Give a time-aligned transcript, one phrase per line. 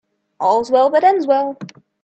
[0.39, 1.59] All's well that ends well.